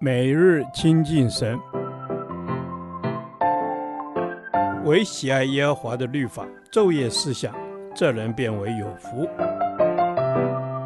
[0.00, 1.58] 每日亲近神，
[4.84, 7.54] 唯喜爱耶和华的律法，昼夜思想，
[7.94, 9.28] 这人便为有福。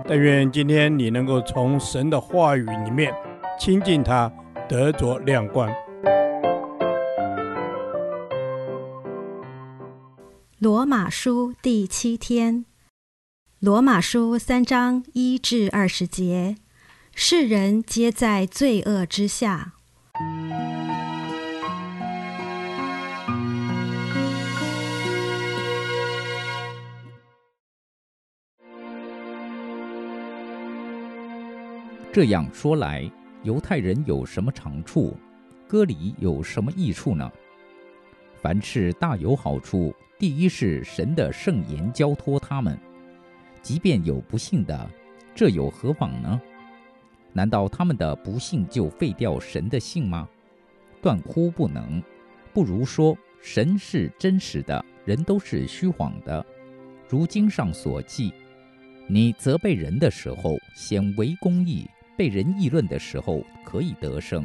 [0.07, 3.13] 但愿今天你能够从神的话语里面
[3.59, 4.33] 亲近他，
[4.69, 5.71] 得着亮光。
[10.59, 12.65] 罗马书第七天，
[13.61, 16.57] 罗马书三章一至二十节。
[17.21, 19.73] 世人皆在罪恶之下。
[32.13, 33.11] 这样说来，
[33.43, 35.17] 犹太人有什么长处？
[35.67, 37.29] 割礼有什么益处呢？
[38.41, 39.93] 凡事大有好处。
[40.21, 42.79] 第一是神的圣言交托他们，
[43.61, 44.89] 即便有不信的，
[45.35, 46.41] 这有何妨呢？
[47.39, 50.29] 难道他们的不信就废掉神的信吗？
[51.01, 52.03] 断乎不能。
[52.53, 56.45] 不如说，神是真实的，人都是虚谎的。
[57.09, 58.35] 如经上所记
[59.07, 64.45] ：“你责备人的时候，显为公义；被人议论的时候，可以得胜。”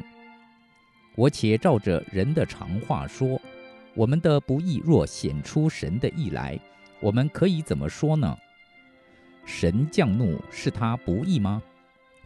[1.18, 3.42] 我且照着人的常话说：
[3.96, 6.60] 我们的不义若显出神的义来，
[7.00, 8.38] 我们可以怎么说呢？
[9.46, 11.60] 神降怒是他不义吗？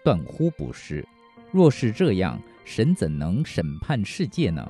[0.07, 1.05] 断乎不是！
[1.51, 4.65] 若是这样，神怎能审判世界呢？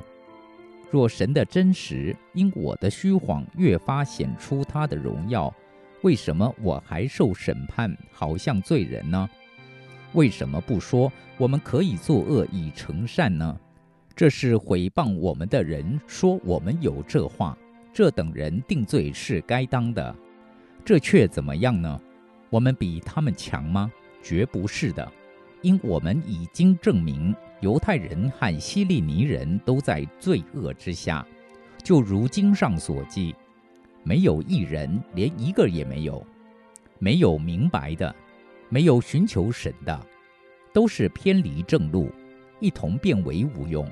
[0.90, 5.54] 若神的真实因我的虚谎越发显出他的荣耀，
[6.02, 9.30] 为什么我还受审判，好像罪人呢？
[10.14, 13.56] 为什么不说我们可以作恶以成善呢？
[14.16, 17.56] 这是毁谤我们的人说我们有这话，
[17.94, 20.16] 这等人定罪是该当的。
[20.84, 22.02] 这却怎么样呢？
[22.50, 23.92] 我们比他们强吗？
[24.24, 25.10] 绝不是的。
[25.62, 31.26] 因我们已经证明，犹太人和希利尼人都在罪恶之下，
[31.84, 33.36] 就如经上所记：
[34.04, 36.24] 没有一人，连一个也没有；
[37.00, 38.16] 没有明白的，
[38.70, 40.00] 没有寻求神的，
[40.74, 42.12] 都是偏离正路，
[42.60, 43.86] 一同变为无用；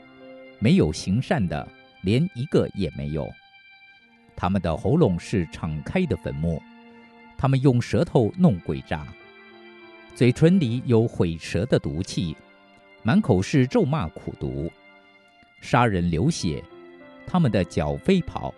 [0.60, 1.68] 没有行善的，
[2.04, 3.28] 连一个也没有。
[4.36, 6.62] 他们的喉咙是敞开的坟墓，
[7.38, 9.08] 他们用舌头弄鬼诈。
[10.16, 12.38] 嘴唇里有毁舌的毒气，
[13.04, 14.72] 满口是咒骂苦毒，
[15.60, 16.64] 杀人流血，
[17.28, 18.56] 他们的脚飞跑，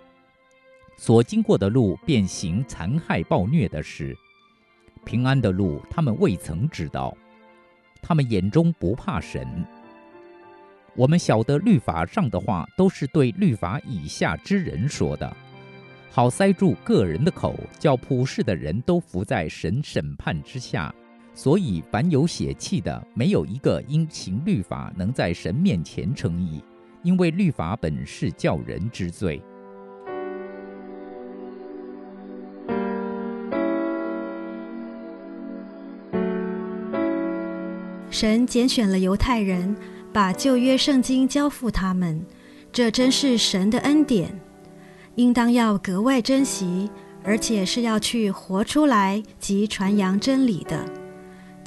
[0.98, 4.16] 所经过的路便行残害暴虐的事，
[5.04, 7.18] 平安的路他们未曾知道，
[8.04, 9.66] 他们眼中不怕神。
[10.96, 15.36] 我们晓得律法上的话都是对律法以下之人说的，
[16.12, 20.94] 好塞住个人的口，叫普世的人都伏在神审判之下。
[21.38, 26.64] 所以，凡有血气的，没有一个因行律法能在神面前称义，
[27.04, 29.40] 因为律法本是叫人知罪。
[38.10, 39.76] 神拣选了犹太人，
[40.12, 42.20] 把旧约圣经交付他们，
[42.72, 44.28] 这真是神的恩典，
[45.14, 46.90] 应当要格外珍惜，
[47.24, 50.84] 而且是要去活出来及传扬真理的。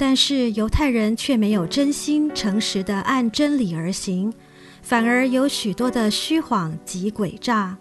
[0.02, 4.32] 但是犹太人却没有真心诚实地按真理而行，
[4.80, 7.76] 反而有许多的虚谎及诡诈，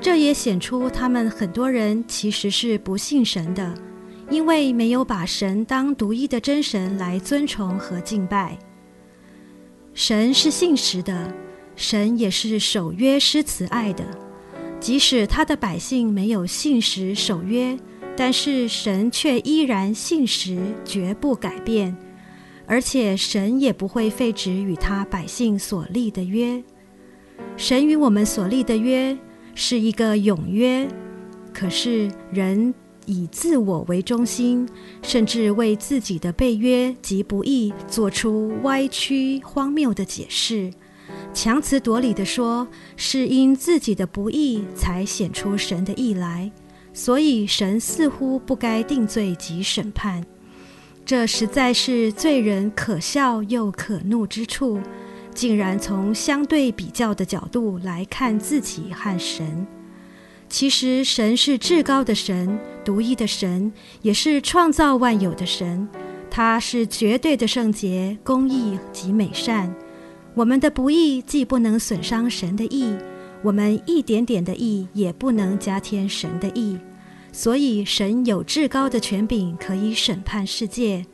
[0.00, 3.74] 这也显出他们很多人其实是不信神的，
[4.30, 8.56] 因为没有把神当独一的真神来尊崇和敬拜。
[9.92, 11.34] 神是信实的，
[11.74, 14.04] 神也是守约施慈爱的，
[14.78, 17.76] 即使他的百姓没有信实守约。
[18.18, 21.96] 但是神却依然信实，绝不改变，
[22.66, 26.60] 而且神也不会废止与他百姓所立的约。
[27.56, 29.16] 神与我们所立的约
[29.54, 30.88] 是一个永约，
[31.54, 32.74] 可是人
[33.06, 34.68] 以自我为中心，
[35.00, 40.72] 甚至为自己的背约及不义做出歪曲荒谬的解释，
[41.32, 42.66] 强词夺理地说，
[42.96, 46.50] 是因自己的不义才显出神的义来。
[46.98, 50.26] 所以，神似乎不该定罪及审判，
[51.06, 54.80] 这实在是罪人可笑又可怒之处，
[55.32, 59.64] 竟然从相对比较的角度来看自己和神。
[60.48, 63.72] 其实，神是至高的神，独一的神，
[64.02, 65.88] 也是创造万有的神，
[66.28, 69.72] 他是绝对的圣洁、公义及美善。
[70.34, 72.92] 我们的不义既不能损伤神的义，
[73.44, 76.76] 我们一点点的义也不能加添神的义。
[77.32, 81.04] 所以，神有至高的权柄，可以审判世界。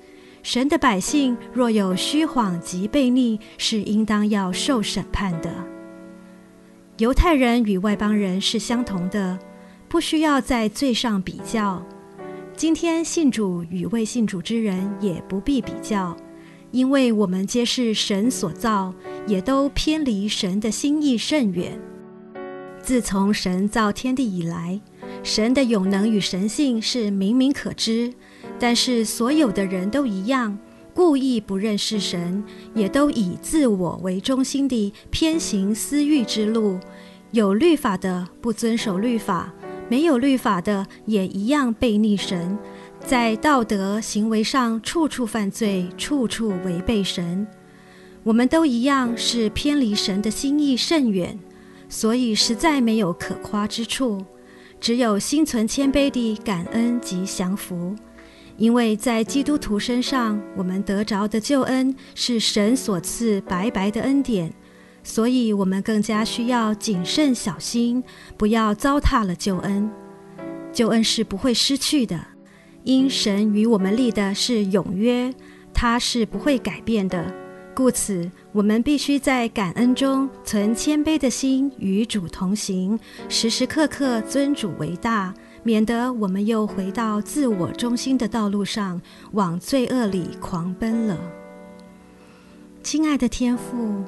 [0.42, 5.50] 神的百姓若有虚谎及悖逆，是应当要受审判的。
[6.98, 9.38] 犹太人与外邦人是相同的，
[9.88, 11.84] 不需要在罪上比较。
[12.56, 16.16] 今天信主与未信主之人也不必比较，
[16.70, 18.94] 因为我们皆是神所造，
[19.26, 21.76] 也都偏离神的心意甚远。
[22.80, 24.78] 自从神造天地以来，
[25.24, 28.12] 神的永能与神性是明明可知，
[28.60, 30.56] 但是所有的人都一样，
[30.92, 32.44] 故意不认识神，
[32.74, 36.78] 也都以自我为中心地偏行私欲之路。
[37.30, 39.52] 有律法的不遵守律法。
[39.86, 42.58] 没有律法的也一样悖逆神，
[43.00, 47.46] 在道德行为上处处犯罪，处处违背神。
[48.22, 51.38] 我们都一样是偏离神的心意甚远，
[51.88, 54.24] 所以实在没有可夸之处，
[54.84, 57.96] 只有心存谦卑的感恩及降服，
[58.58, 64.52] 因为在基督徒身上，我们得着的救恩是神所赐白白的恩典。
[65.02, 68.04] 所以，我们更加需要谨慎小心，
[68.36, 69.90] 不要糟蹋了救恩。
[70.70, 72.22] 救恩是不会失去的，
[72.82, 75.32] 因神与我们立的是永约，
[75.72, 77.34] 它是不会改变的。
[77.74, 82.98] 故此，我们必须在感恩中存谦卑的心，与主同行，
[83.28, 89.00] 时时刻刻尊主为大，免得我们又回到自我中心的道路上，
[89.32, 91.18] 往罪恶里狂奔了。
[92.82, 94.02] 亲爱的天父。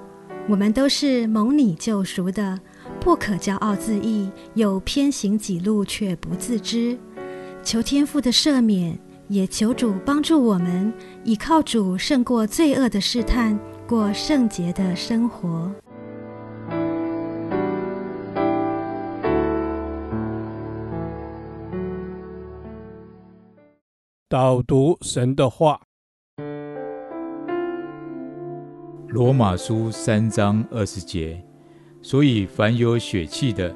[0.49, 2.61] 我们都是蒙你救赎的，
[3.01, 6.97] 不可骄傲自义，又偏行己路却不自知。
[7.65, 8.97] 求天父的赦免，
[9.29, 10.93] 也求主帮助我们，
[11.25, 15.71] 倚靠主胜过罪恶的试探，过圣洁的生活。
[24.29, 25.81] 导读神的话。
[29.09, 31.43] 罗马书三章二十节，
[32.03, 33.75] 所以凡有血气的，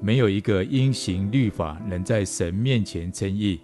[0.00, 3.60] 没有一个因行律法能在神面前称义，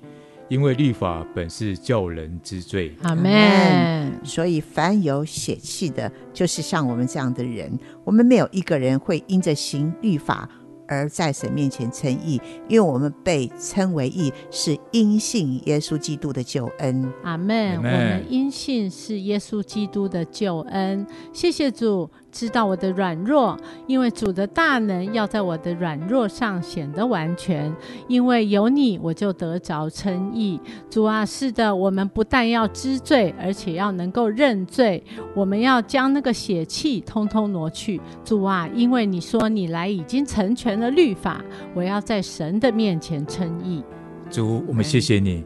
[0.48, 2.94] 因为律法本是叫人之罪。
[3.02, 4.12] 阿门。
[4.24, 10.48] 所以凡有血气的，就是像我们这样的人，我们没有一个人会因着行律法。
[10.88, 17.12] 而在神面前称义，因为我们被称为义，是因信耶稣基督的救恩。
[17.24, 17.76] 阿门。
[17.78, 21.04] 我们因信是耶稣基督的救恩。
[21.32, 22.08] 谢谢主。
[22.36, 27.74] 知道我的软弱，因为主的大能要在我的软弱上显得完全。
[28.08, 30.60] 因为有你，我就得着称义。
[30.90, 35.02] 主啊，是的，我们不但要知罪，而且要能够认罪。
[35.34, 37.98] 我们要将那个血气通通挪去。
[38.22, 41.42] 主啊，因为你说你来已经成全了律法，
[41.72, 43.82] 我要在神的面前称义。
[44.28, 45.42] 主，我们谢谢你，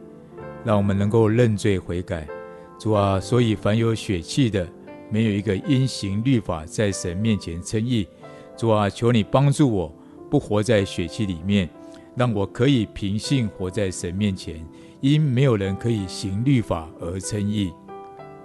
[0.65, 2.27] 让我们能够认罪悔改。
[2.77, 4.67] 主啊，所以凡有血气的。
[5.11, 8.07] 没有一个因行律法在神面前称义。
[8.57, 9.93] 主啊，求你帮助我，
[10.29, 11.69] 不活在血气里面，
[12.15, 14.65] 让我可以凭信活在神面前。
[15.01, 17.73] 因没有人可以行律法而称义。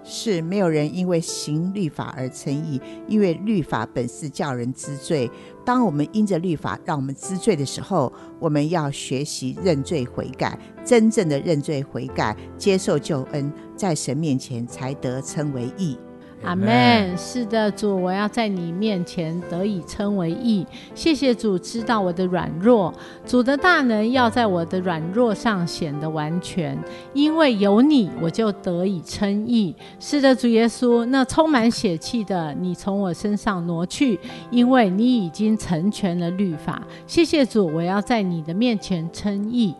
[0.08, 5.28] 是没有人因为行律法而称义，因为律法本是叫人知罪。
[5.64, 15.98] 当我们因着律法让我们知罪的时候，我们要学习认罪悔改，真正的认罪悔改，接受救恩，在神面前才得称为义。
[16.42, 17.16] 阿门。
[17.16, 20.66] 是的，主，我要在你面前得以称为义。
[20.94, 22.92] 谢谢主，知道我的软弱，
[23.26, 26.78] 主的大能要在我的软弱上显得完全。
[27.14, 29.74] 因为有你，我就得以称义。
[29.98, 34.18] 是的，主耶稣，那充满血气的，你从我身上挪去，
[34.50, 36.82] 因为你已经成全了律法。
[37.06, 39.74] 谢谢主，我要在你的面前称义。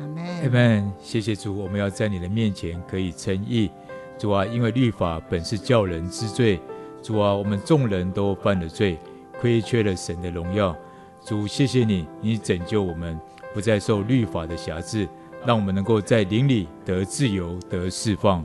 [0.00, 0.24] 阿门。
[0.42, 0.92] 阿门。
[1.00, 3.70] 谢谢主，我们要在你的面前可以称义。
[4.22, 6.60] 主啊，因为律法本是叫人知罪。
[7.02, 8.96] 主啊，我们众人都犯了罪，
[9.40, 10.76] 亏缺了神的荣耀。
[11.26, 13.18] 主，谢谢你，你拯救我们，
[13.52, 15.08] 不再受律法的辖制，
[15.44, 18.44] 让我们能够在灵里得自由、得释放。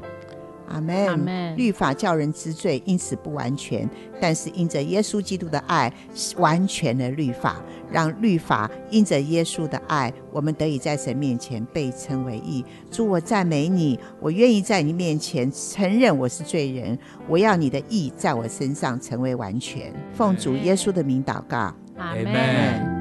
[0.67, 1.55] 阿门。
[1.57, 3.87] 律法叫人知罪，因此不完全；
[4.19, 5.91] 但是因着耶稣基督的爱，
[6.37, 12.63] 完全的律法，让律法因着耶稣的爱，我们得以在神面前被称为义。
[12.91, 16.97] 主，我赞美你，我愿意在你面前承认我是罪人，
[17.27, 19.93] 我要你的义在我身上成为完全。
[20.13, 22.97] 奉主耶稣的名祷告，阿门。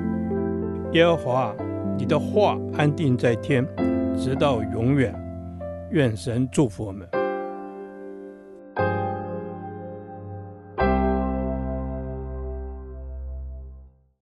[0.92, 1.54] 耶和华，
[1.98, 3.66] 你的话安定在天，
[4.16, 5.14] 直到永远。
[5.90, 7.06] 愿神祝福我们。